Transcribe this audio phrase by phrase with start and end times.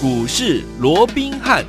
[0.00, 1.64] 股市罗宾汉。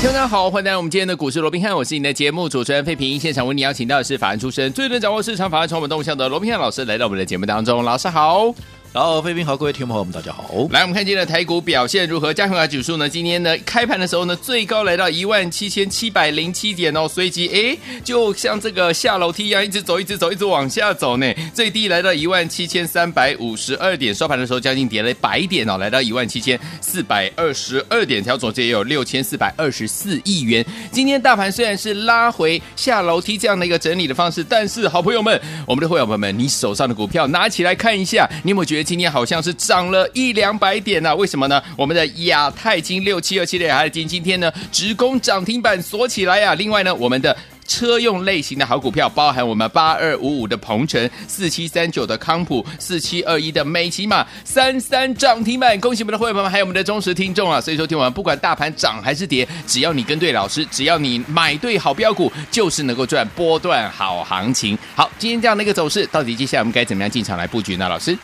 [0.00, 3.18] 听众大家好，欢迎来到我们今天的股市罗宾汉，我是你的节目主持人费平。
[3.18, 7.82] 现场为你邀请到的是法案出身、最能掌握市场法案传闻动向的罗宾汉老师，来到我们的节目当中。
[7.82, 8.54] 老师好。
[8.92, 10.66] 然后，飞兵好，各位听众朋友们，大家好。
[10.70, 12.34] 来，我们看今天的台股表现如何？
[12.34, 13.08] 加权指数呢？
[13.08, 21.32] 今天呢开盘的时候呢，最高来到一万七千七百零七点哦，随即哎，就像这个下楼梯一样，一直走，一直走，一直往下走呢。
[21.54, 30.66] 最低来到一万七千三百五十二点，收盘的时候将近跌了百点哦，来到一万七千四百二十二点，调总值也有六千四百二十四亿元。
[30.90, 38.79] 今天大盘虽然是拉回下楼梯这样的一个整理的方式，但是好朋友们，我们的会员朋友们，你手上的股票拿起来看一下，你有没有觉？
[38.82, 41.14] 今天好像是涨了一两百点、啊？
[41.14, 41.62] 为什么呢？
[41.76, 46.54] 我们的亚太金六七二七的亚太金今天呢直攻涨停板锁起来呀、啊！
[46.54, 57.60] 另外呢，我们的车用类型的好股票，包含我们八二五五的鹏程、四七三九的康普、四七二一的美琪玛三三涨停板，恭喜我们的会员朋友们，还有我们的忠实听众啊！
[57.60, 64.76] 所以说，听完不管大盘涨还是跌，只要你跟对老师，只要你买对好标股，就是能够赚波段好行情。
[64.96, 67.88] 好，今天这样的一个走势，到底接下来我们该怎么样进场来布局呢？
[67.88, 68.18] 老师？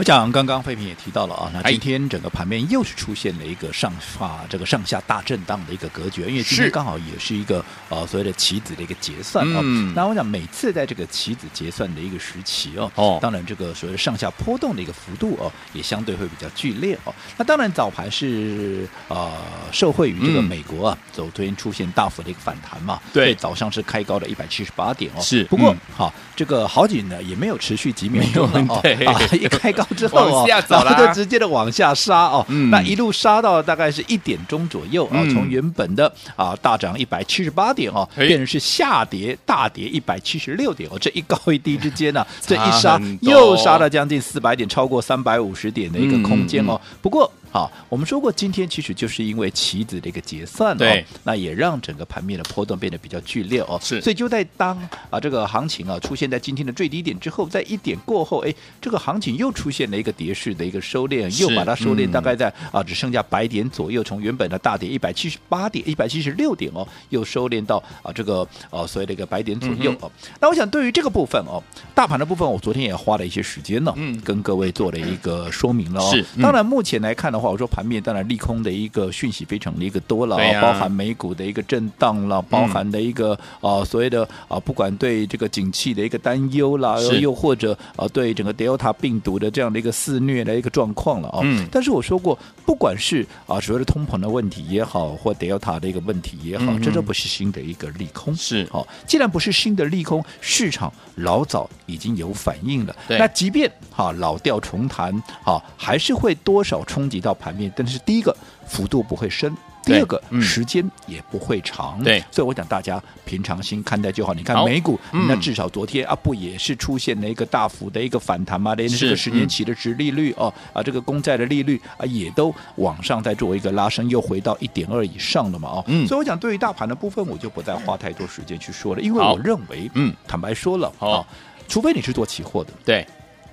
[0.00, 9.60] 我讲刚刚费平也提到了啊，那今天整个盘面又是出现了一个上啊这个上下大震荡的一个格局，因为今天刚好也是一个呃所谓的棋子的一个结算啊。
[9.62, 9.92] 嗯。
[9.94, 17.14] 那我想每次在这个棋子结算的一个时期哦，哦，当然这个所谓的上下波动的一个幅度哦，也相对会比较剧烈哦。
[17.36, 19.30] 那当然早盘是呃
[19.70, 25.20] 受惠于这个美国啊，昨天出现大幅的一个反弹嘛，对，早上是开高了一百七十八点哦。
[25.20, 25.44] 是。
[25.44, 29.86] 不过好，这个好景呢也没有持续几秒钟哦，啊，一开高。
[29.94, 47.30] 之后哦，然后就直接的往下杀哦，嗯、那一路杀到大概是一点钟左右啊，从、嗯、原本的啊大涨一百七十八点哦，变成是下跌大跌一百七十六点哦，这一高一低之间呢、 啊，这一杀又杀了将近四百点，超过三百五十点的一个空间哦，不过。
[47.52, 53.76] 好，我们说过，今天其实就是因为棋子的一个结算，哦，那也让整个盘面的波动变得比较剧烈哦。
[53.82, 54.76] 是，所以就在当
[55.10, 70.10] 啊这个行情啊出现在今天的最低点之后，在一点过后，哎，这个行情又出现了一个跌势的一个收敛，又把它收敛，大概在、嗯、啊只剩下百点左右，从原本的大跌一百七十八点、一百七十六点哦，又收敛到啊这个呃、啊、所谓的一个百点左右哦。
[70.22, 71.60] 嗯、那我想对于这个部分哦，
[71.96, 76.10] 大盘的部分，我昨天也花了一些时间呢，嗯，跟各位做了一个说明了哦。
[76.12, 77.50] 是，当然目前来看的话。
[77.50, 91.40] 我说盘面当然利空的一个讯息非常的一个多了，啊、包含美股的一个震荡了，包含的一个啊、呃、所谓的啊不管对这个景气的一个担忧啦，又或者啊对整个 Delta 病毒的这样的一个肆虐的一个状况了啊。
[91.42, 91.66] 嗯。
[91.72, 98.32] 但是我说过，不管是啊所谓的通膨的问题也好，或 Delta 的一个问题也好，嗯、这都不是新的一个利空。
[98.36, 98.64] 是。
[98.70, 102.94] 好，既然不是新的利空，市场老早已经有反应了。
[103.08, 103.18] 对。
[103.18, 107.29] 那即便哈老调重弹，哈还是会多少冲击到。
[107.34, 108.36] 盘面，但是第一个
[108.66, 114.34] 幅度不会深，第二个、嗯、时间也不会长，对，所以我想大家平常心看待就好。
[114.34, 118.74] 你看美股，嗯、那至少昨天啊，不也是出现了一个大幅的一个反弹吗？
[118.74, 125.68] 连这个十年期的值利率、嗯、哦啊，这个公债的利率啊，也都往上在作为一个拉升，又回到一点二以上了嘛？
[125.68, 131.26] 哦，嗯、所以我想对于大盘的部分，我就不再花太多时间去说了，因为我认为，嗯，坦白说了，啊、哦，
[131.66, 133.06] 除非你是做期货的，对，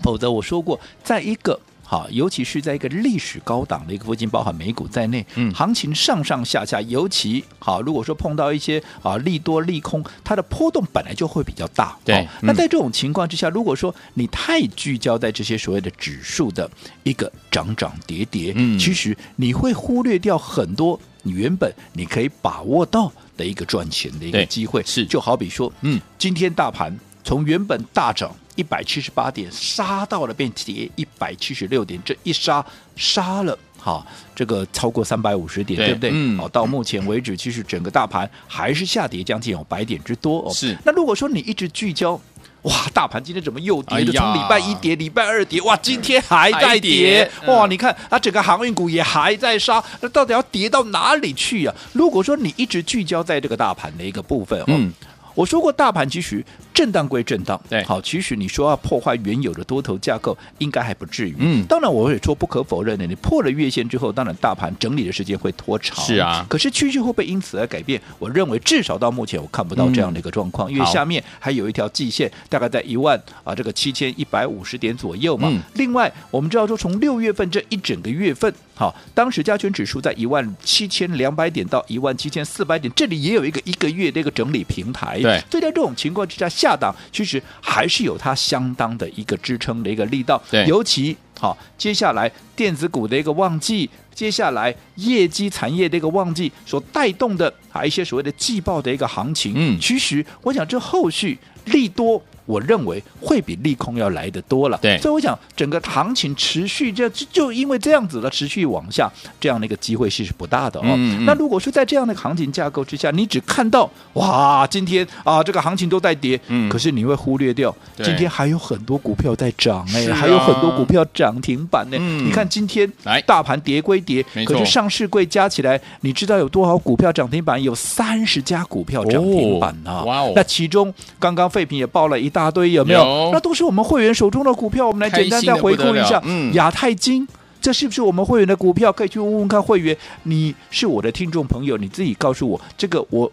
[0.03, 1.59] 否则我说过，在一个。
[1.89, 11.97] 好，尤其是在一个历史高档的一个附近，包含美股在内，嗯，行情上上下下，尤其好，如果说碰到一些啊利多利空，它的波动本来就会比较大。
[12.03, 16.69] 对，哦嗯、那在这种情况之下，如果说你太聚焦在这些所谓的指数的
[17.03, 24.83] 一个涨涨跌跌，嗯，其实你会忽略掉很多你原本你可以把握到的一个赚钱的一个机会。
[24.83, 26.93] 是，就好比说，嗯，今天大盘
[27.27, 28.33] 从原本大涨。
[28.55, 32.65] 一百七十八点杀到了变跌一百七十六点，这一杀
[32.95, 34.03] 杀了哈，
[34.35, 36.09] 这个超过三百五十点，对，对不对？
[36.11, 40.51] 嗯，好，到目前为止，其实整个大盘还是下跌将近有百点之多哦。
[40.51, 42.19] 是，那如果说你一直聚焦，
[42.63, 44.03] 哇，大盘今天怎么又跌？
[44.03, 51.71] 就从礼拜一跌，礼拜二跌，哇，今天还在跌，哇，你看啊，整个航运股也还在杀，那到底要跌到哪里去呀？
[51.93, 54.91] 如果说你一直聚焦在这个大盘的一个部分，嗯，
[55.35, 56.43] 我说过，大盘其实。
[56.77, 61.35] 震荡归震荡，对，好，其实你说要破坏原有的多头架构，应该还不至于。
[61.39, 65.97] 嗯，当然我也说不可否认的，你破了月线之后，当然大盘整理的时间会拖长。
[66.05, 67.99] 是啊，可是趋势会不会因此而改变？
[68.19, 75.49] 我认为至少到目前我看不到这样的一个状况，嗯、因为下面还有一条季线，大概在一万啊这个七千一百五十点左右嘛。
[75.51, 85.19] 嗯、另外，我们知道说从六月份这一整个月份，好，当时加权指数在一万七千两百点到一万七千四百点，这里也有一个一个月的一个整理平台。
[85.19, 99.53] 对，所以在这种情况之下，下档其实还是有它相当的一个支撑的一个力道，对，尤其好，接下来电子股的一个旺季，接下来业绩产业的一个旺季所带动的，还有一些所谓的季报的一个行情。
[99.55, 102.21] 嗯，其实我想这后续利多。
[102.47, 110.83] 我认为会比利空要来的多了，对，所以我想整个行情持续这就就因为这样子的持续往下，这样的一个机会是是不大的哦。
[110.85, 121.97] 嗯嗯，那如果说在这样的行情架构之下，你只看到哇，今天啊这个行情都在跌，嗯，可是你会忽略掉今天还有很多股票在涨哎，还有很多股票涨停板呢。
[121.97, 122.89] 你看今天
[123.25, 127.61] 大盘跌归跌，可是上市柜加起来，你知道有多少股票涨停板？
[127.61, 130.05] 有三十家股票涨停板呢。
[130.05, 132.31] 哇哦，那其中刚刚废品也报了一。
[132.37, 132.99] 大堆有没有？
[132.99, 134.87] 有，那都是我们会员手中的股票。
[134.87, 137.27] 我们来简单再回顾一下，嗯，亚太金，
[137.59, 138.91] 这是不是我们会员的股票？
[138.91, 139.97] 可以去问问看会员。
[140.23, 143.31] 你是我的听众朋友，你自己告诉我，这个我。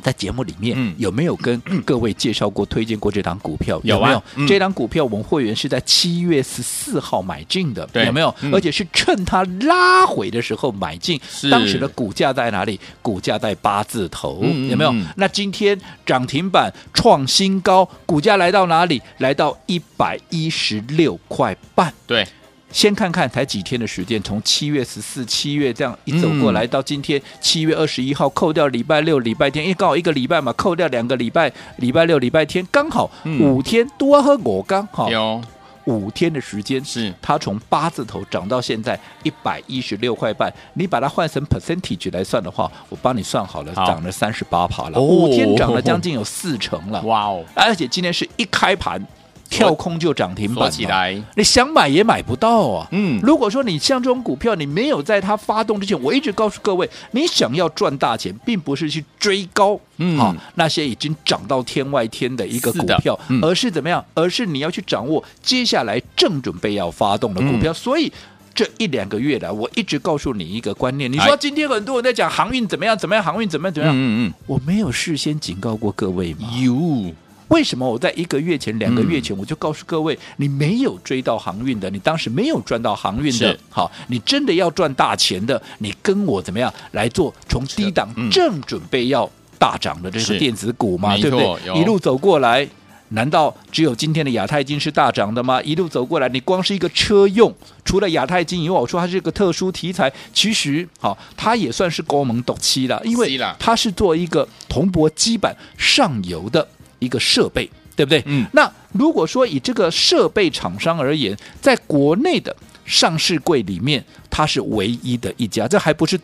[0.00, 3.80] 在节目里面有没有跟各位介绍过、推荐过这档股票？
[3.84, 4.22] 有没有？
[4.46, 8.34] 这档股票我们会员是在七月十四号买进的，有没有？
[8.52, 11.20] 而且是趁它拉回的时候买进，
[11.50, 12.78] 当时的股价在哪里？
[13.02, 14.94] 股价在八字头，有没有？
[15.16, 19.00] 那今天涨停板创新高，股价来到哪里？
[19.18, 21.92] 来到一百一十六块半。
[22.06, 22.26] 对。
[22.70, 35.42] 先看看才几天的时间，从七月十四、七月这样一走过来，到今天七月二十一号，扣掉礼拜六、礼拜天，因为刚好一个礼拜嘛，扣掉两个礼拜，礼拜六、礼拜天刚好五天，多喝我刚好有。
[35.86, 37.12] 五天的时间，是。
[37.20, 47.44] 它从八字头涨到现在一百一十六块半，你把它换成 percentage 来算的话，我帮你算好了，涨了三十八趴了，五天涨了将近有四成了，哇哦！
[47.54, 49.04] 而且今天是一开盘。
[49.50, 52.88] 跳空就涨停板起来，你想买也买不到啊。
[52.92, 64.02] 嗯，如果说你像这种股票，你没有在它发动之前，我一直告诉各位，你想要赚大钱，并不是去追高，嗯，好，那些已经涨到天外天的一个股票，嗯、而是怎么样？
[64.14, 67.72] 而是你要去掌握接下来正准备要发动的股票。
[67.72, 68.12] 嗯、所以
[68.54, 73.96] 这一两个月来，我一直告诉你一个观念，你说今天很多人在讲航运怎么样，怎么样，航运怎么样，怎么样？
[73.96, 76.48] 嗯嗯，我没有事先警告过各位吗？
[76.62, 77.12] 有。
[77.50, 87.34] 为什么我在一个月前、两个月前我就告诉各位，你没有追到航运的，你当时没有赚到航运的，好，你真的要赚大钱的，你跟我怎么样来做？
[87.48, 91.80] 从低档正准备要大涨的这个电子股嘛，对不对？
[91.80, 92.66] 一路走过来，
[93.08, 95.60] 难道只有今天的亚太金是大涨的吗？
[95.62, 97.52] 一路走过来，你光是一个车用，
[97.84, 106.68] 除了亚太金以外，我说它是一个特殊题材，其实好，它也算是高门独起了，因为它是做一个铜箔基板上游的。
[107.00, 108.22] 一个设备，对不对？
[108.26, 108.46] 嗯。
[108.52, 112.54] 那如果说以这个设备厂商而言，在国内的
[112.84, 116.18] 上市柜里面，它是唯一的一家，这还不是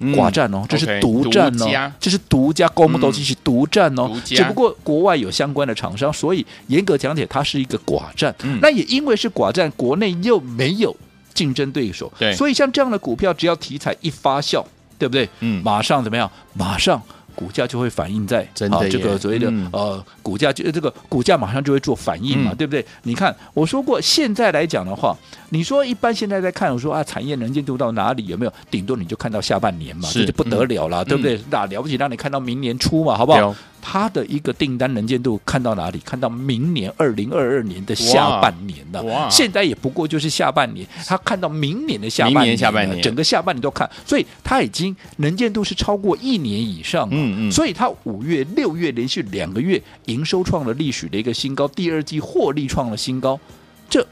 [0.00, 4.10] 寡占哦，嗯、这是独占哦这是独家，高门都机是独占哦。
[4.12, 8.34] 嗯、只不过国外有相关的厂商，所以严格讲起来，它是一个寡占。
[8.42, 8.58] 嗯。
[8.60, 10.94] 那也因为是寡占，国内又没有
[11.32, 12.34] 竞争对手，对。
[12.34, 14.64] 所以像这样的股票，只要题材一发酵，
[14.98, 15.28] 对不对？
[15.40, 15.62] 嗯。
[15.64, 16.30] 马上怎么样？
[16.54, 17.02] 马上。
[17.34, 22.84] 股价就会反映在啊这个所谓的呃股价就这个股价马上就会做反应嘛，对不对？
[23.02, 25.16] 你看我说过，现在来讲的话，
[25.50, 28.52] 你说一般现在在看，我说啊产业能见度到哪里有没有？
[28.70, 31.40] 顶多你就看到下半年嘛，这就不得了了，对不对？
[31.50, 33.54] 那了不起让你看到明年初嘛，好不好？
[33.86, 35.98] 它的一个订单能见度看到哪里？
[35.98, 39.28] 看到明年二零二二年的下半年了。
[39.30, 47.06] 现在也不过就是下半年，他看到明年的下半年，下半年整个下半年都看，所以他已经能见度是超过一年以上。
[47.10, 47.52] 嗯嗯。
[47.52, 53.38] 所以他五月、六月连续两个月营收创了历史的一个新高，第二季获利创了新高，
[53.90, 54.06] 这。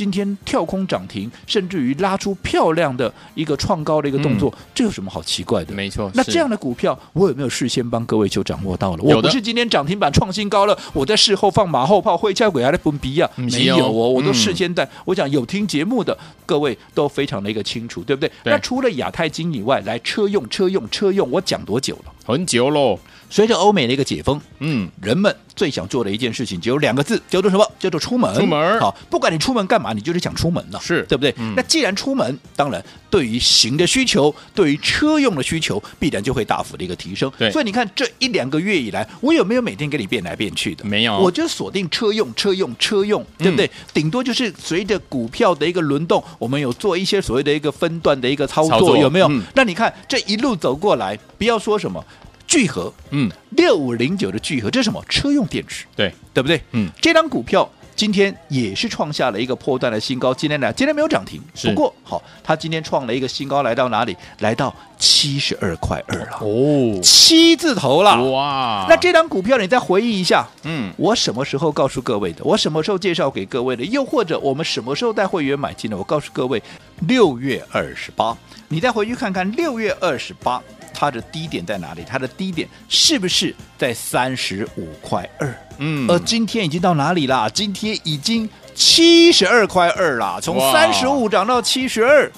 [0.00, 5.74] 今天跳空涨停，甚至于拉出漂亮的一个创高的一个动作，嗯、这有什么好奇怪的？
[5.74, 9.02] 没错，那这样的股票，我有没有事先帮各位就掌握到了？
[9.02, 13.30] 我不是今天涨停板创新高了，我在事后放马后炮，会叫鬼还在分逼啊？
[13.34, 14.82] 没有哦，我都事先在。
[14.86, 16.16] 嗯、我讲有听节目的
[16.46, 18.30] 各位都非常的一个清楚，对不对？
[18.42, 22.14] 对，那除了亚太金以外，来车用车用车用，我讲多久了？
[22.32, 22.98] 很久喽。
[23.32, 27.64] 随着欧美的一个解封，嗯，人们最想做的一件事情只有两个字，叫做什么？
[27.78, 28.34] 叫做出门。
[28.34, 31.32] 出门，好，不管你出门干嘛，你就是想出门了，是对不对？
[31.38, 37.30] 嗯、那既然出门，当然对于行的需求，对于车用的需求，必然就会大幅的一个提升。
[37.38, 40.84] 对，所以你看这一两个月以来，我有没有每天给你变来变去的？
[40.84, 43.64] 没有，我就锁定车用，车用，车用，对不对？
[43.66, 49.28] 嗯、顶多就是随着股票的一个轮动，我们有做一些所谓的一个分段的一个操作，操作有没有？
[49.28, 52.04] 嗯、那你看这一路走过来，不要说什么。
[52.50, 55.00] 聚合，嗯，六五零九的聚合，这是什么？
[55.08, 56.60] 车用电池，对，对不对？
[56.72, 60.34] 嗯，这张股票今天也是创下了一个破断的新高。
[60.34, 64.16] 今天呢，今天没有涨停，不过好，它今天创了一个新高，来到哪里？
[64.40, 68.84] 来到七十二块二了哦，七字头了哇！
[68.88, 72.42] 那这张股票你再回忆一下，嗯，我什么时候告诉各位的？
[72.42, 73.84] 我什么时候介绍给各位的？
[73.84, 75.96] 又或者我们什么时候带会员买进的？
[75.96, 76.60] 我告诉各位，
[77.06, 80.60] 六月二十八，你再回去看看六月二十八。
[81.00, 82.04] 它的低点在哪里？
[82.06, 85.50] 它的低点是不是在三十五块二？
[85.78, 87.48] 嗯，而今天已经到哪里啦？
[87.48, 92.30] 今天已经七十二块二啦，从三十五涨到七十二，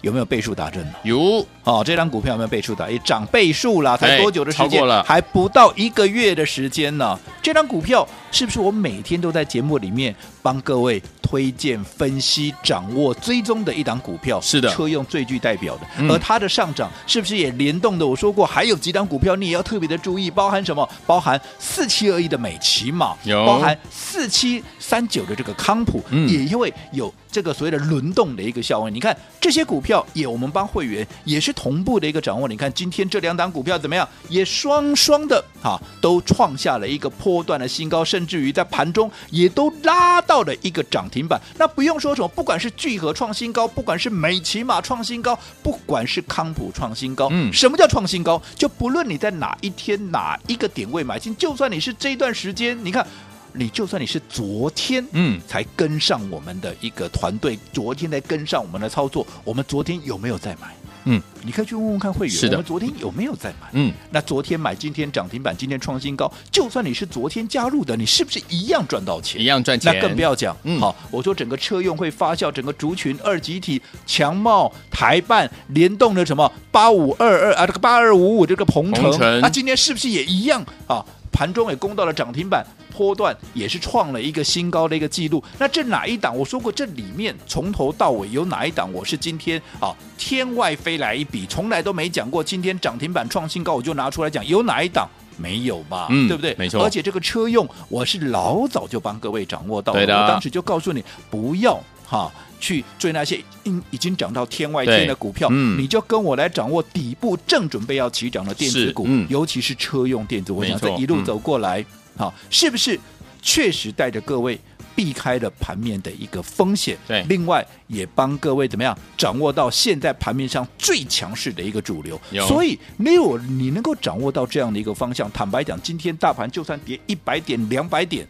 [0.00, 0.92] 有没有倍数打针呢？
[1.04, 1.46] 有。
[1.62, 2.90] 哦，这张股票有没有倍数打？
[2.90, 4.82] 也涨倍数啦，才多久的时间？
[5.04, 7.16] 还不到一个月的时间呢。
[7.40, 11.02] 这张股票是不是我每天都在节目里面帮各位？
[11.20, 15.86] 推荐、分析、掌握、追踪的一档股票，是的，车用最具代表的。
[15.98, 18.06] 嗯、而它的上涨是不是也联动的？
[18.06, 20.88] 我说过，还有几档股票你也要特别的注意，包含什么？
[21.06, 28.94] 包含四七二一的美骑马，有包含四七三九的这个康普，嗯、也因为有这个所谓的轮动的一个效应。
[28.94, 32.48] 你看这些股票也，我们帮会员也是同步的一个掌握。
[32.48, 34.08] 你看今天这两档股票怎么样？
[34.30, 41.28] 也双双的啊，都创下了一个波段的新高，甚至于在盘中也都拉到了一个涨停。
[41.28, 48.40] 板，那不用说什么，不管是聚合创新高，不管是美骑马创新高，不管是康普创新高，嗯，什么叫创新高？
[48.56, 53.06] 就不论你在哪一天哪一个点位买进，就算你是这一段时间，你看，
[53.52, 60.74] 你就算你是昨天，嗯，才跟上我们的一个团队，昨天才跟上我们的操作，我们昨天有没有在买？
[61.10, 63.68] 嗯，你可以去问问看会员，是的，我们昨天有没有在买？
[63.72, 66.30] 嗯，那昨天买，今天涨停板，今天创新高。
[66.52, 69.40] 就算你是昨天加入的，你是不是一样赚到钱？
[69.40, 69.94] 一样赚钱。
[69.94, 70.54] 那更不要讲。
[70.64, 79.10] 嗯，好，我说整个车用会发酵，整个族群二集体强茂台办联动的什么八五二二啊，这个八二五五这个鹏程，
[79.40, 81.02] 那成今天是不是也一样啊？
[81.38, 82.66] 盘中也攻到了涨停板。
[82.90, 85.40] 波段也是创了一个新高的一个记录。
[85.56, 86.36] 那这哪一档？
[86.36, 88.92] 我说过，这里面从头到尾有哪一档？
[88.92, 92.42] 我是今天啊天外飞来一笔，从来都没讲过。
[92.42, 94.44] 今天涨停板创新高，我就拿出来讲。
[94.44, 95.08] 有哪一档？
[95.36, 96.08] 没有吧？
[96.10, 96.56] 嗯，对不对？
[96.58, 96.82] 没错。
[96.82, 100.00] 而且这个车用，我是老早就帮各位掌握到的。
[100.00, 105.48] 我当时就告诉你，不要哈去追那些已已经涨到天外天的股票。
[105.52, 105.78] 嗯。
[105.78, 110.52] 你就跟我来掌握底部正准备要起涨的电子股，嗯、尤其是车用电子。
[110.52, 111.80] 我想这一路走过来。
[111.80, 111.86] 嗯
[112.18, 112.98] 好，是不是
[113.40, 114.58] 确实带着各位
[114.96, 116.98] 避开了盘面的一个风险？
[117.06, 122.20] 对，另外也帮各位怎么样掌握到现在盘面上最强势的一个主流。
[122.48, 128.26] 所以没有你能够掌握到这样的一个方向，坦白讲，今天大盘就算跌一百点、两百点。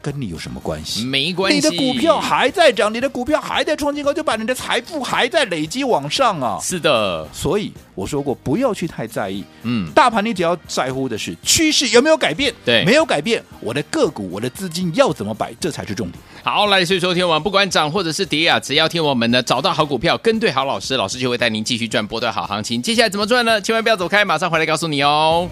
[0.00, 1.04] 跟你有什么关系？
[1.04, 1.56] 没关系。
[1.56, 6.58] 你的股票还在涨，你的股票还在创新高，就把你的财富还在累积往上啊！
[6.62, 9.44] 是的，所以我说过，不要去太在意。
[9.62, 12.52] 嗯，大盘你只要在乎的是趋势有没有改变。
[12.64, 16.18] 对，没有改变，我的个股、我的资金要怎么摆，这才是重点。
[16.42, 22.80] 好，来，所以说听我们不管涨或者是跌啊，只要听我们的，找到好股票，跟对好老师，老师就会带您继续赚波段好行情。
[22.80, 23.60] 接下来怎么赚呢？
[23.60, 25.48] 千万不要走开，马上回来告诉你哦。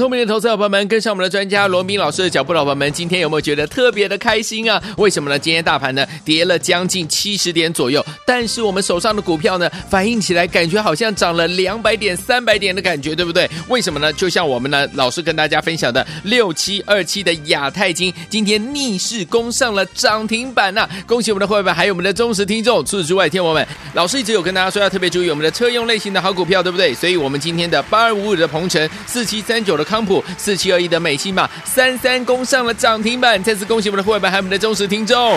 [0.00, 4.82] 聪明的投资者朋友们，跟上我们的专家罗明老师的脚步，老板们，今天有没有觉得特别的开心啊？
[4.96, 5.38] 为什么呢？
[5.38, 13.46] 今天大盘呢跌了将近七十点左右，但是我们手上的股票呢，反应起来感觉好像涨了两百点、三百点的感觉，对不对？
[13.68, 14.10] 为什么呢？
[14.14, 22.82] 就像我们呢老师跟大家分享的六七二七的亚太金，今天逆势攻上了涨停板呐、恭喜我们的会员，还有我们的忠实听众。
[22.86, 26.94] 除此之外，听我们老师一直有跟大家说要特别注意我们的车用类型的好股票，对不对？
[26.94, 29.60] 所以我们今天的八二五五的鹏程，四七三。
[29.60, 33.42] 九的康普，四七二一的美琪玛，三三攻上了涨停板。
[33.42, 35.36] 再次恭喜我们的会员们，还有我们的忠实听众。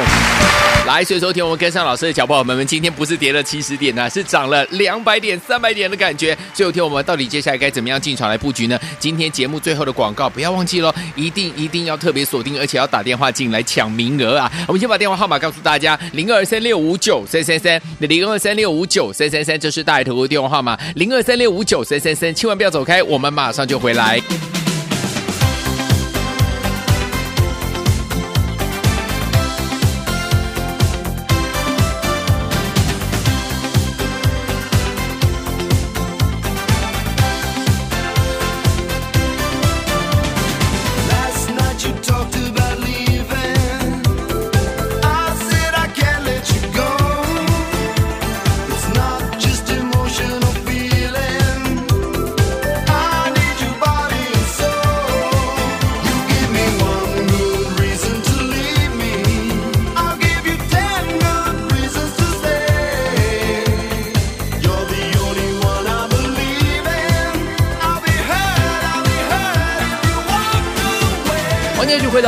[0.86, 6.38] 来，所以说听我们跟上老师的脚步，我们今天不是跌了七十点呢、啊，是涨了两百点、三百点的感觉。
[6.54, 8.80] 最后听我们到底接下来该怎么样进场来布局呢？
[9.00, 14.52] 今天节目最后的广告不要忘记喽，一定一定要特别锁定，而且要打电话进来抢名额啊！
[14.68, 24.22] 我们先把电话号码告诉大家：零二三六五九三三三，零二三六五九三三三，这是大爱投顾电话号码，零二三六五九三三三，千万不要走开，我们马上就回来。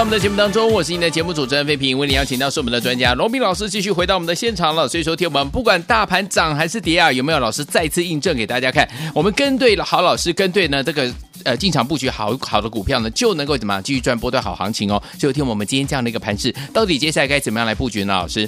[0.05, 4.87] 我们的节目当中，我是您的节目主持人费平，为您邀请到是我们的专家罗宾老师，继续回到我们的现场了。
[4.87, 8.87] 所以说，听我们不管大盘涨还是跌啊，有没有老师再次印证给大家看？
[9.15, 11.11] 我们跟对了好老师，跟对呢这个
[11.43, 15.01] 呃进场布局好好的股票呢，就能够怎么样继续赚波段好行情哦。
[15.19, 18.13] 所以听我们今天这样的一个盘势，到底接下来该怎么样来布局呢？
[18.13, 18.47] 老师？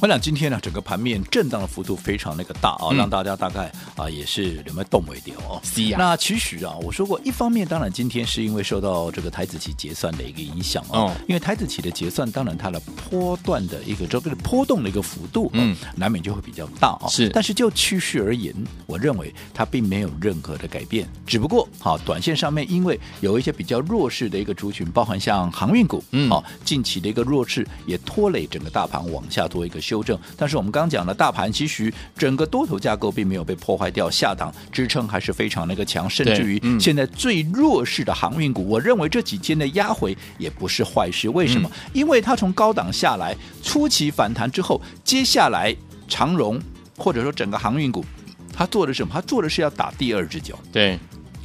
[0.00, 5.60] 我想今天呢，整个盘面震荡的幅度非常那个大啊，让大家大概啊也是有没有动一点哦。
[5.64, 5.96] 是啊。
[5.98, 17.08] 那其实啊，我说过，一方面当然今天是因为受到这个台子期结算的一个影响哦，因为台子期的结算，当然它的波段的一个这个波动的一个幅度，嗯，难免就会比较大啊。
[17.08, 17.28] 是。
[17.30, 18.54] 但是就趋势而言，
[18.86, 30.68] 我认为它并没有任何的改变，只不过好，短线上面因为有一些比较弱势的一个族群，包含像航运股，嗯，好，近期的一个弱势也拖累整个大盘往下做一个修正，但是我们。
[30.70, 41.28] 刚刚讲的大盘，其实整个多头架构并没有被破坏掉，下档支撑还是非常那个强，甚至于现在最弱势的航运股，我认为这几天的压回也不是坏事。
[41.30, 41.70] 为什么？
[41.94, 45.74] 因为它从高档下来，初期反弹之后，接下来
[46.06, 46.60] 长荣
[46.96, 48.04] 或者说整个航运股，
[48.52, 49.10] 它做的是什么？
[49.14, 50.54] 它做的是要打第二只脚。
[50.70, 50.98] 对，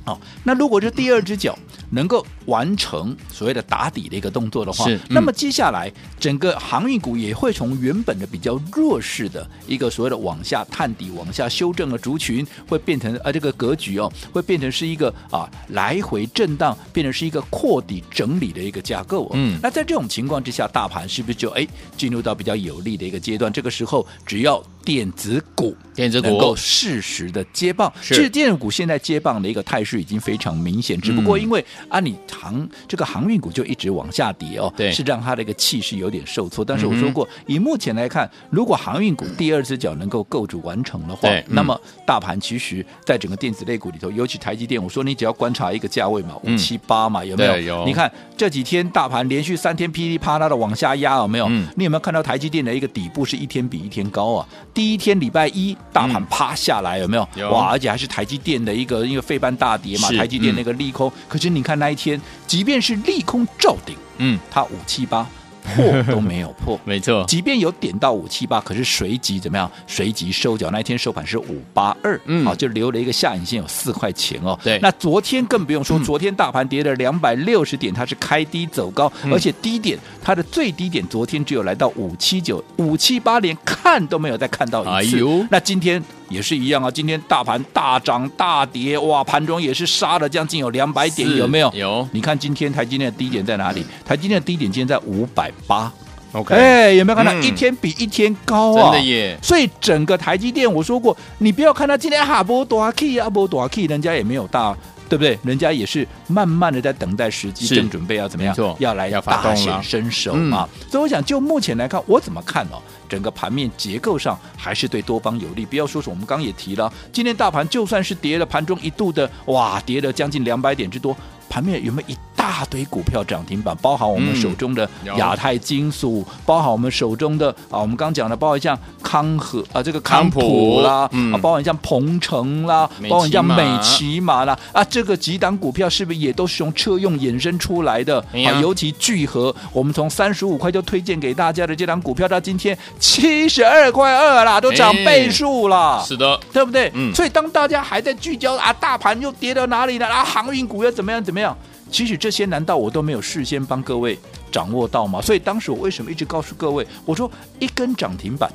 [0.03, 1.57] 好，那如果这第二只脚
[1.93, 19.31] 能够完成所谓的打底的一个动作的话，嗯、那么接下来整个航运股也会从原本的比较弱势的一个所谓的往下探底、往下修正的族群，会变成呃这个格局哦，会变成是一个啊来回震荡，变成是一个扩底整理的一个架构哦。
[19.33, 23.53] 嗯，那在这种情况之下，大盘是不是就哎进入到比较有利的一个阶段？
[23.53, 32.15] 这个时候，只要电子股、电子股能够适时的接棒，其实电子股现在接棒的一个态势已经非常明显，只不过因为按你。
[32.43, 36.65] 航这个航运股就一直往下跌哦，对，是让它的一个气势有点受挫。
[36.65, 47.57] 但是我说过，嗯、以目前来看，如果航运股第二只脚能够构筑完成的话，嗯、那么大盘其实在整个电子类股里头，尤其台积电，我说你只要观察一个价位嘛，五七八嘛，有没有？
[47.61, 47.85] 有。
[47.85, 51.45] 你看这几天大盘连续三天噼里啪啦的往下压，有没有？
[51.47, 54.45] 嗯、你有没有看到台积电的一个底部是一天比一天高啊？
[54.73, 57.27] 第一天礼拜一大盘趴下来，有没有？
[57.35, 57.51] 有。
[57.51, 61.07] 哇，而且还是台积电的一个因为费半大跌嘛，台积电那个利空。
[61.09, 62.19] 嗯、可是你看那一天。
[62.45, 65.27] 即便是利空照顶，嗯，它五七八
[65.63, 67.23] 破都没有破， 没错。
[67.27, 69.69] 即便有点到五七八，可是随即怎么样？
[69.87, 74.57] 随即收脚，那一天收盘是五八二，嗯，好，就留了一个下影线，有四块钱哦。
[74.63, 85.15] 对，那昨天更不用说，昨天大盘跌了两百六十点，它是开低走高，而且低点它的最低点昨天只有来到五七九、五七八，连看都没有再看到一次。
[85.15, 86.03] 哎呦，那今天。
[86.33, 91.71] 也是一样啊，今天大盘大涨大跌，哇，盘中也是杀了将近有两百点，有没有？
[91.75, 92.07] 有。
[92.11, 93.85] 你看今天台积电的低点在哪里？
[94.03, 95.91] 台积电的低点今天在五百八。
[96.31, 98.91] OK，哎，有没有看到一天比一天高啊？
[98.91, 99.37] 真的耶！
[99.39, 104.75] 所以整个台积电，我说过，你不要看它今天哈波多 K 啊波多 K，人家也没有大，
[105.09, 105.37] 对不对？
[105.43, 108.55] 人家也是慢慢的在等待时机，正准备要怎么样？
[108.79, 110.67] 要来要大显身手嘛。
[110.89, 112.77] 所以我想，就目前来看，我怎么看呢？
[113.07, 121.15] 整个盘面结构上还是对多方有利，不要说是我们刚刚也提了，今天大盘就算是跌了，盘中一度的哇，跌了将近两百点之多，
[121.53, 123.77] 盘面有没有一大堆股票涨停板？
[123.79, 138.19] 包含我们手中的亚太金属，嗯、包含我们手中的啊，我们刚讲的，包含像康和啊，这个康普啦，嗯、啊，包含像鹏程啦，包含像美琪玛啦，啊，这个几档股票是不是也都是从车用衍生出来的？
[138.19, 142.75] 啊，尤其聚合，我们从三十五块就推荐给大家的这档股票，到今天。
[142.99, 146.91] 七十二块二啦，都涨倍数了，是的，对不对？
[146.95, 150.07] 嗯，所以当大家还在聚焦啊，大盘又跌到哪里了？
[150.07, 151.42] 啊，航运股又怎么样怎么样？
[151.91, 154.17] 其实这些难道我都没有事先帮各位
[154.51, 155.21] 掌握到吗？
[155.21, 157.29] 所以当时我为什么一直告诉各位，我说
[157.59, 158.51] 一根涨停板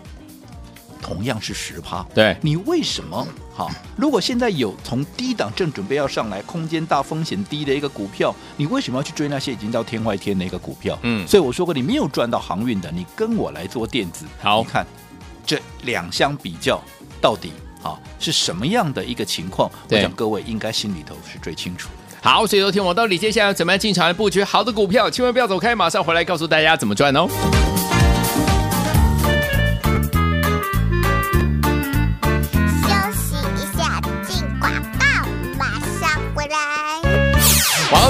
[1.01, 3.27] 同样是十趴，对，你为什么？
[3.55, 10.98] 好，如果现在有从低档正准备要上来，空间大、风险低的一个股票，你为什么要去追那些已经到天外天的一个股票？
[11.03, 14.24] 嗯，所以我说过，你没有赚到航运的，你跟我来做电子。
[14.40, 14.87] 好，你看
[15.46, 16.81] 这两相比较，
[17.20, 19.70] 到底啊是什么样的一个情况？
[19.90, 22.08] 我想各位应该心里头是最清楚的。
[22.20, 27.28] 好，所以说听我到底接下来怎么样进场来布局好的股票，千万不要走开，马上回来告诉大家怎么赚哦。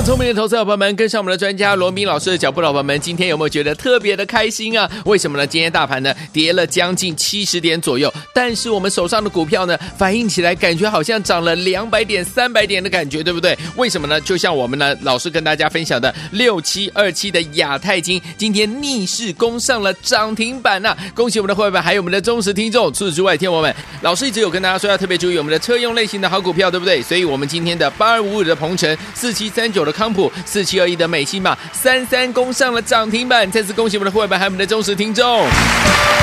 [0.08, 4.90] 聪明的投资者朋友们，跟上我们的专家罗明老师的脚步，老朋友们，今天有没有觉得特别的开心啊？
[5.04, 5.46] 为什么呢？
[5.46, 13.54] 今天大盘呢跌了将近七十点左右，但是我们手上的股票呢，反应起来感觉好像涨了两百点、三百点的感觉，对不对？
[13.76, 14.18] 为什么呢？
[14.22, 22.90] 就像我们呢老师跟大家分享的六七二七的亚太金，今天逆势攻上了涨停板呐、恭喜我们的会员，还有我们的忠实听众。
[22.94, 27.02] 除此之外，听我们老师一直有跟大家说要特别注意我们的车用类型的好股票，对不对？
[27.02, 33.50] 所以我们今天的八二五五的鹏程四七三九的康普，四七二一的美琪玛，三三攻上了涨停板。
[33.50, 35.44] 再次恭喜我们的会员们，还有我们的忠实听众。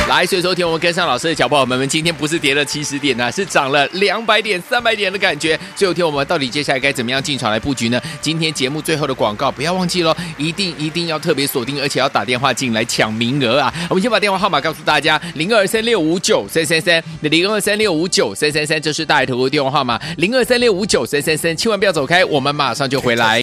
[0.07, 5.59] 来，所以说听我们跟上老师的脚步，我们今天不是跌了七十点呐、啊，是涨了两百点、三百点的感觉。
[5.75, 7.99] 最后听我们到底接下来该怎么样进场来布局呢？
[8.21, 13.73] 今天节目最后的广告不要忘记喽，一定一定要特别锁定，而且要打电话进来抢名额啊！
[13.89, 23.41] 我们先把电话号码告诉大家：零二三六五九三三三，零二三六五九三三三，这是大爱投顾电话号码，零二三六五九三三三，千万不要走开，我们马上就回来。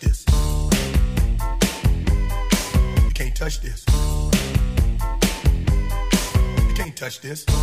[3.43, 3.85] touch this.
[6.69, 7.45] You can't touch this.
[7.49, 7.55] You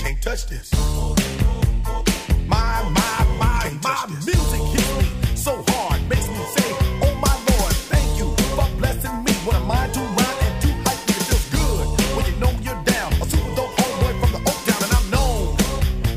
[0.00, 0.72] can't touch this.
[2.48, 4.26] My, my, my, my this.
[4.26, 6.68] music hits me so hard, makes me say,
[7.06, 9.32] Oh my Lord, thank you for blessing me.
[9.46, 11.08] What am I to rhyme and to hype?
[11.08, 13.12] It feels good when you know you're down.
[13.22, 15.54] A super dope homeboy from the Oak Town, and I'm known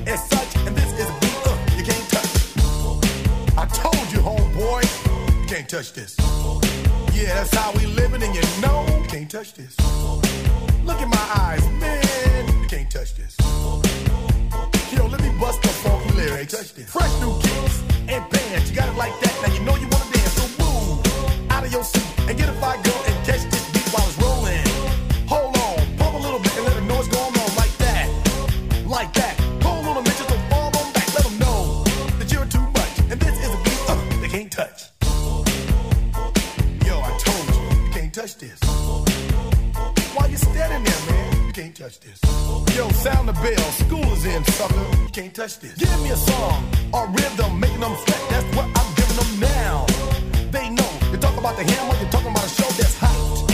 [0.08, 0.56] as such.
[0.66, 2.34] And this is a beat uh, you can't touch.
[3.60, 4.82] I told you, homeboy,
[5.40, 6.18] you can't touch this
[7.22, 9.76] yeah, that's how we living, and you know can't touch this.
[10.84, 13.36] Look in my eyes, man, you can't touch this.
[14.92, 16.54] Yo, let me bust the funky lyrics.
[16.54, 16.90] Touch this.
[16.90, 19.34] Fresh new kicks and bands, you got it like that.
[19.42, 22.54] Now you know you wanna dance, so move out of your seat and get a
[22.54, 23.69] fire girl and catch this.
[41.90, 42.78] touch this.
[42.78, 45.12] Yo, sound the bell, school is in, sucker.
[45.12, 45.74] Can't touch this.
[45.74, 48.22] Give me a song, a rhythm, making them sweat.
[48.30, 49.86] That's what I'm giving them now.
[50.52, 50.92] They know.
[51.10, 53.52] You're talking about the hammer, you're talking about a show that's hot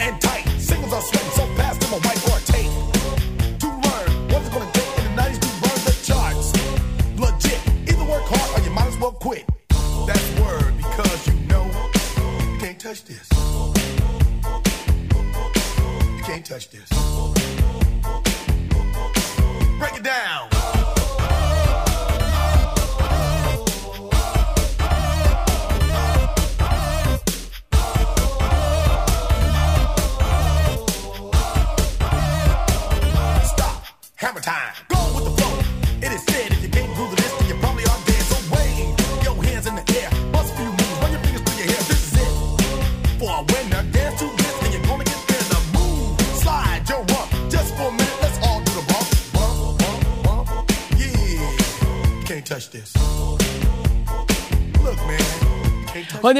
[0.00, 0.46] and tight.
[0.58, 2.33] Singles are sweating so fast, I'm a white boy.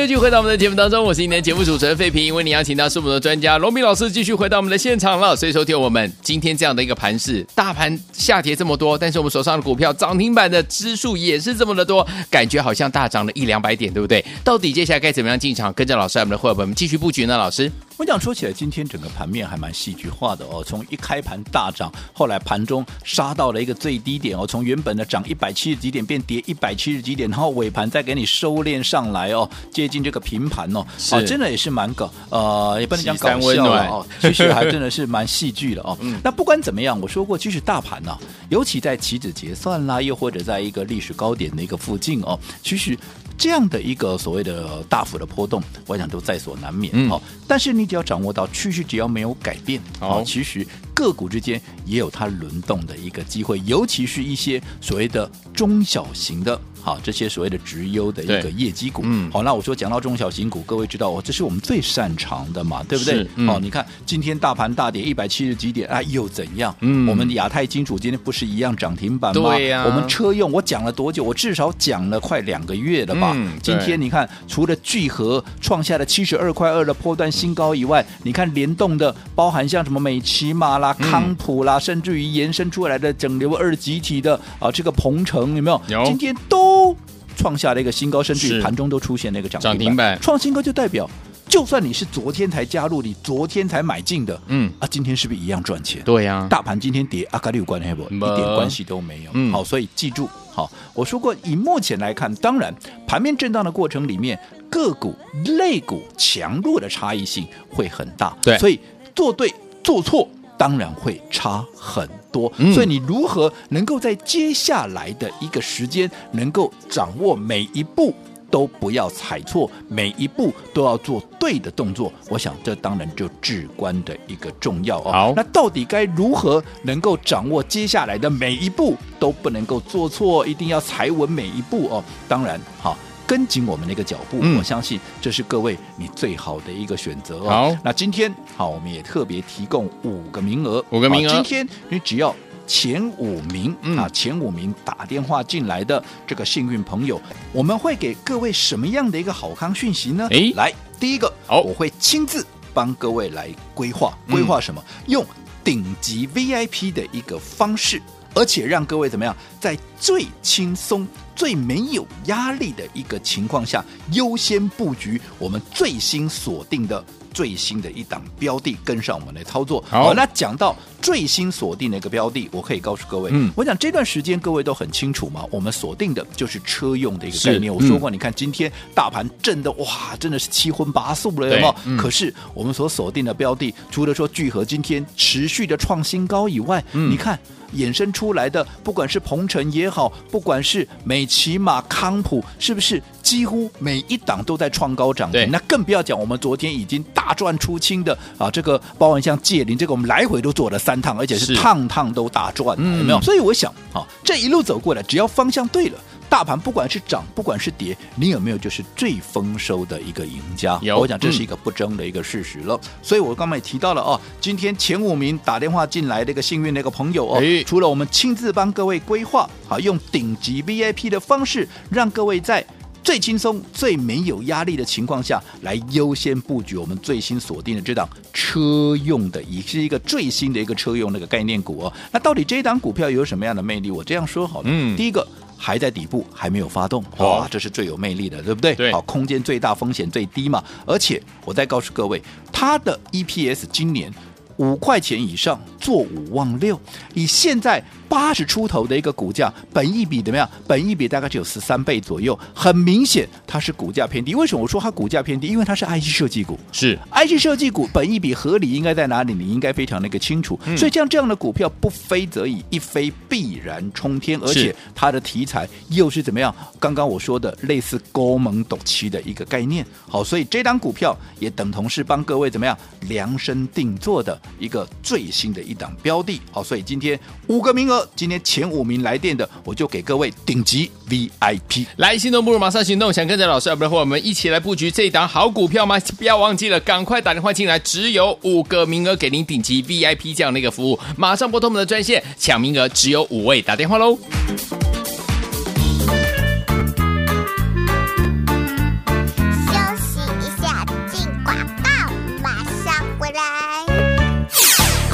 [0.07, 5.35] 继续回到我们的节目当中，我是今天节目主持人费平，为你邀请到是我们的专家罗明老师，继续回到我们的现场了。
[5.35, 14.23] 所以，收听我们今天这样的一个盘势，大盘下跌这么多，但是我们手上的股票涨停板的支数也是这么的多，感觉好像大涨了一两百点，对不对？
[14.45, 15.73] 到底接下来该怎么样进场？
[15.73, 17.39] 跟着老师，我们的伙伴们继续布局呢？
[17.39, 17.73] 老师。
[17.97, 20.63] 我讲说起来，今天整个盘面还蛮戏剧化的哦。
[20.67, 30.85] 从一开盘大涨，后来盘中杀到了一个最低点哦，从原本的涨一百七十几点变跌一百七十几点，然后尾盘再给你收敛上来哦，接这个平盘哦。
[30.99, 35.97] 是哦，真的也是蛮搞，呃，也不能讲搞笑哦，其实还真的是 蛮戏剧的哦。
[36.01, 42.99] 嗯、那不管怎么样，我说过，其实大盘呢、啊，尤其在期指结算啦，又或者在一个历史高点的一个附近哦，其实。
[43.37, 47.09] 这样的一个所谓的大幅的波动，我想都在所难免。
[47.09, 56.59] 好、嗯，但是你只要掌握到趋势，只要没有改变，哦，其实个股之间也有它轮动的一个机会，尤其是一些所谓的中小型的。
[56.85, 63.27] 好，这些所谓的直优的一个业绩股，嗯，好，那我说讲到中小型股，各位知道哦，这是我们最擅长的嘛，对不对？
[63.37, 66.77] 嗯、哦，你看今天大盘大跌一百七十几点，哎，又怎样？
[66.81, 69.57] 嗯，我们亚太金属今天不是一样涨停板吗？
[69.57, 71.25] 对呀、啊，我们车用我讲了多久？
[71.25, 73.33] 我至少讲了快两个月了吧？
[73.35, 85.81] 嗯、今天你看，除了聚合创下了七十二块二的波段新高以外，你看联动的，包含像什么美琪玛啦、康普啦，嗯、甚至于延伸出来的整流二集体的啊，这个鹏程有没有？
[85.89, 86.74] 有，今天都。
[86.75, 86.97] 都
[87.37, 89.79] 创下了一个新高，甚至于盘中都出现那个涨停板。
[89.79, 91.09] 停板创新高就代表，
[91.49, 96.03] 就算你是昨天才加入，你昨天才买进的，嗯啊，今天是不是一样赚钱？
[96.05, 98.03] 对呀、啊，大盘今天跌，阿卡里有关系不？
[98.03, 99.31] 一点关系都没有。
[99.35, 102.75] 嗯，好，所以记住，好，我说过，以目前来看，当然
[103.07, 105.15] 盘面震荡的过程里面，个股、
[105.59, 108.37] 类股强弱的差异性会很大。
[108.43, 108.81] 对，所以
[109.15, 110.29] 做对做错。
[110.57, 118.15] 当然会差很多，嗯、所以你如何能够在接下来的一个时间，能够掌握每一步
[118.51, 122.13] 都不要踩错，每一步都要做对的动作？
[122.29, 125.11] 我想这当然就至关的一个重要哦。
[125.11, 132.05] 好，那到底该如何能够掌握接下来的每一步都不能够做错，一定要踩稳每一步哦？
[132.29, 132.97] 当然，好。
[133.27, 137.49] 跟紧我们的一个脚步，嗯、我相信这是各位你最好的一个选择哦。
[137.49, 142.35] 好，那今天好，我们也特别提供五个名额，五个名额，今天你只要
[142.67, 147.21] 前五名、嗯、啊，前五名打电话进来的这个幸运朋友，
[147.53, 150.29] 我们会给各位什么样的一个好康讯息呢？
[150.31, 154.83] 哎，来，第一个，好，我会亲自帮各位来规划，规划什么？
[154.87, 155.27] 嗯、用
[155.63, 158.01] 顶级 VIP 的一个方式。
[158.37, 159.33] 而且让各位怎么样，
[159.65, 169.83] 在最轻松、最没有压力的一个情况下，优先布局我们最新锁定的最新的一档标的，跟上我们的操作。
[169.89, 177.75] 好，那讲到最新锁定的一个标的，我可以告诉各位，嗯，我想这段时间各位都很清楚嘛，我们锁定的就是车用的一个概念。
[177.75, 181.75] 我说过，你看今天大盘震的哇，真的是七荤八素了，有没有？
[181.87, 187.39] 嗯、可是我们所锁定的标的，除了说聚合今天持续的创新高以外，嗯、你看。
[187.75, 195.49] 衍生出来的，不管是鹏程也好，不管是美骑马、康普，是不是几乎每一档都在创高涨停？
[195.49, 203.19] 那更不要讲，我们昨天已经大赚出清的啊，这个包含像界林，这个我们来回都做了三趟，而且是趟趟都大赚，有没有？
[203.19, 205.99] 嗯、所以我想，啊，这一路走过来，只要方向对了。
[206.29, 210.79] 大盘不管是涨，不管是跌，你有没有就是最丰收的一个赢家？
[210.83, 212.75] 有，我讲这是一个不争的一个事实了。
[212.83, 222.65] 嗯、所以我刚才也提到了哦，今天前五名打电话进来的一个幸运的一个朋友哦，哎、除了我们亲自帮各位规划，好用顶级 VIP 的方式，让各位在
[223.05, 231.93] 最轻松、最没有压力的情况下来优先布局我们最新锁定的这档车用的，也是一个最新的一个车用那个概念股哦。
[232.11, 233.91] 那到底这一档股票有什么样的魅力？
[233.91, 235.25] 我这样说好了，嗯，第一个。
[235.57, 238.75] 还在底部，还没有发动，哇，这是最有魅力的，对不对？
[238.75, 240.63] 对，好，空间最大，风险最低嘛。
[240.87, 244.13] 而且我再告诉各位，它的 EPS 今年
[244.57, 246.81] 五块钱以上，做五万六，
[247.15, 247.83] 以现在。
[248.15, 250.49] 八十出头的一个股价，本一比怎么样？
[250.69, 254.37] 本一比大概只有十三倍左右，很明显它是股价偏低。
[254.37, 255.49] 为什么我说它股价偏低？
[255.49, 259.35] 因为它是 IC 设计股，是 IC 设计股，本一比合理应该在哪里？
[259.35, 260.57] 你应该非常的一个清楚。
[260.65, 266.55] 嗯、所以像这样的股票，不飞则已，一飞必然冲天，而且它的题材又是怎么样？
[266.79, 269.85] 刚刚我说的类似高门陡起的一个概念。
[270.09, 276.41] 好，所以这档股票也等同是帮各位怎么样量身定做的一个最新的一档标的。
[276.53, 278.04] 好，所以今天五个名额。
[278.15, 281.87] 今天前五名来电的，我就给各位顶级 VIP。
[281.97, 285.99] 来，心动不如马上行动，想跟着老师，要不然和我们一起来布局这一档好股票吗？
[286.19, 294.19] 不要忘记了，赶快打电话进来，只有五个名额给您顶级 VIP 这样的一个服务，马上拨通我们的专线抢名额，只有五位，打电话喽。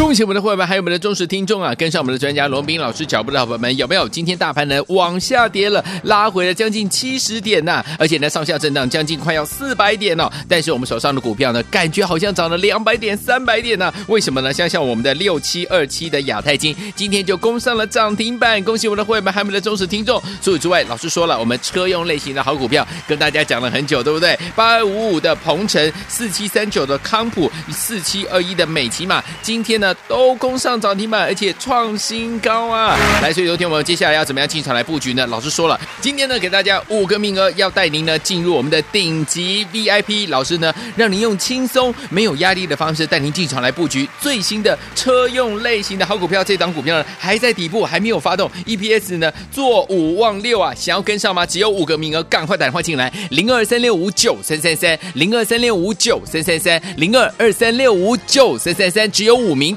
[0.01, 1.75] 恭喜我们的会员，还有我们的忠实听众啊！
[1.75, 4.09] 跟上我们的专家罗宾老师脚步的好朋友们，有没有？
[4.09, 10.29] 今天大盘呢往下跌了，拉回了将近七十点呐、而且呢上下震荡将近快要四百点哦。
[10.49, 14.51] 但是我们手上的股票呢，感觉好像涨了两百点、三百点呢、为什么呢？
[14.51, 18.61] 像像我们的六七二七的亚太金，今天就攻上了涨停板。
[18.65, 20.19] 恭喜我们的会员，还有我们的忠实听众。
[20.43, 24.37] 除此之外，老师说了，我们车用类型的好股票跟大家讲了很久，对不对？
[24.57, 29.90] 八二五五的鹏程，四七三九的康普，四七二一的美琪玛，今天呢？
[30.09, 32.97] 都攻上涨停板，而且创新高啊！
[33.23, 35.27] 来，所以昨天我们接下来要怎么样进场来布局呢？
[35.27, 40.29] 老师说了，今天呢给大家五个名额，要带您呢进入我们的顶级 VIP。
[40.29, 46.45] 老师呢让您用轻松、没有压力的方式带您进场来布局最新的车用类型的好股票。
[46.45, 50.73] 这档股票呢还在底部，还没有发动，EPS 呢做五望六啊！
[50.75, 51.45] 想要跟上吗？
[51.45, 59.77] 只有五个名额，赶快打电话进来，零二三六五九三三三，零二三六五九三三三，零二二三六五九三三三，只有五名。